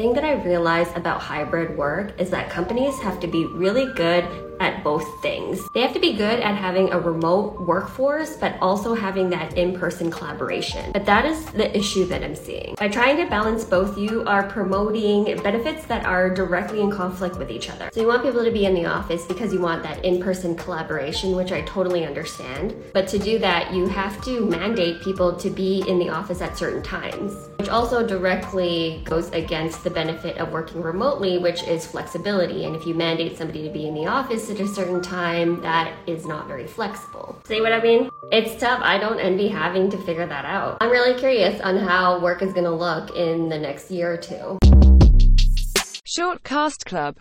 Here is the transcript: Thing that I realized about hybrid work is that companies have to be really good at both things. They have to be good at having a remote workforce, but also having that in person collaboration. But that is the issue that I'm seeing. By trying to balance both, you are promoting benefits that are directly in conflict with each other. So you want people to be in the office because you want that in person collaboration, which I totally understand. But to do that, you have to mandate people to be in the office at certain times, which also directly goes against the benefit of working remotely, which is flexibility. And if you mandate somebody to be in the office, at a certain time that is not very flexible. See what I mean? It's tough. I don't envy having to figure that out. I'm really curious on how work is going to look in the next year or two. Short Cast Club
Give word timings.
Thing 0.00 0.14
that 0.14 0.24
I 0.24 0.42
realized 0.42 0.96
about 0.96 1.20
hybrid 1.20 1.76
work 1.76 2.18
is 2.18 2.30
that 2.30 2.48
companies 2.48 2.98
have 3.00 3.20
to 3.20 3.26
be 3.26 3.44
really 3.44 3.92
good 3.92 4.24
at 4.60 4.84
both 4.84 5.20
things. 5.22 5.68
They 5.72 5.80
have 5.80 5.94
to 5.94 5.98
be 5.98 6.12
good 6.12 6.40
at 6.40 6.54
having 6.54 6.92
a 6.92 7.00
remote 7.00 7.60
workforce, 7.60 8.36
but 8.36 8.56
also 8.60 8.94
having 8.94 9.30
that 9.30 9.56
in 9.56 9.78
person 9.78 10.10
collaboration. 10.10 10.92
But 10.92 11.06
that 11.06 11.24
is 11.24 11.44
the 11.46 11.76
issue 11.76 12.04
that 12.06 12.22
I'm 12.22 12.36
seeing. 12.36 12.74
By 12.76 12.88
trying 12.88 13.16
to 13.16 13.26
balance 13.26 13.64
both, 13.64 13.98
you 13.98 14.22
are 14.26 14.44
promoting 14.44 15.24
benefits 15.42 15.86
that 15.86 16.04
are 16.04 16.28
directly 16.30 16.80
in 16.80 16.90
conflict 16.90 17.36
with 17.36 17.50
each 17.50 17.70
other. 17.70 17.90
So 17.92 18.02
you 18.02 18.06
want 18.06 18.22
people 18.22 18.44
to 18.44 18.50
be 18.50 18.66
in 18.66 18.74
the 18.74 18.86
office 18.86 19.24
because 19.24 19.52
you 19.52 19.60
want 19.60 19.82
that 19.82 20.04
in 20.04 20.20
person 20.22 20.54
collaboration, 20.54 21.34
which 21.34 21.52
I 21.52 21.62
totally 21.62 22.04
understand. 22.04 22.74
But 22.92 23.08
to 23.08 23.18
do 23.18 23.38
that, 23.38 23.72
you 23.72 23.88
have 23.88 24.22
to 24.24 24.44
mandate 24.44 25.00
people 25.00 25.34
to 25.36 25.48
be 25.48 25.82
in 25.88 25.98
the 25.98 26.10
office 26.10 26.42
at 26.42 26.58
certain 26.58 26.82
times, 26.82 27.48
which 27.56 27.70
also 27.70 28.06
directly 28.06 29.00
goes 29.04 29.30
against 29.30 29.82
the 29.84 29.90
benefit 29.90 30.36
of 30.36 30.52
working 30.52 30.82
remotely, 30.82 31.38
which 31.38 31.62
is 31.62 31.86
flexibility. 31.86 32.66
And 32.66 32.76
if 32.76 32.86
you 32.86 32.94
mandate 32.94 33.38
somebody 33.38 33.62
to 33.62 33.70
be 33.70 33.88
in 33.88 33.94
the 33.94 34.06
office, 34.06 34.49
at 34.50 34.60
a 34.60 34.66
certain 34.66 35.00
time 35.00 35.60
that 35.62 35.94
is 36.06 36.26
not 36.26 36.46
very 36.46 36.66
flexible. 36.66 37.40
See 37.44 37.60
what 37.60 37.72
I 37.72 37.80
mean? 37.80 38.10
It's 38.32 38.60
tough. 38.60 38.80
I 38.82 38.98
don't 38.98 39.20
envy 39.20 39.48
having 39.48 39.90
to 39.90 39.98
figure 39.98 40.26
that 40.26 40.44
out. 40.44 40.78
I'm 40.80 40.90
really 40.90 41.18
curious 41.18 41.60
on 41.60 41.76
how 41.76 42.20
work 42.20 42.42
is 42.42 42.52
going 42.52 42.64
to 42.64 42.70
look 42.70 43.16
in 43.16 43.48
the 43.48 43.58
next 43.58 43.90
year 43.90 44.12
or 44.12 44.16
two. 44.16 44.58
Short 46.04 46.42
Cast 46.42 46.86
Club 46.86 47.14